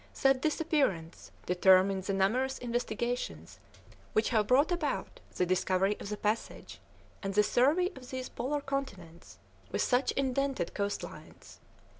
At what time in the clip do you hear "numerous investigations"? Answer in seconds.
2.13-3.59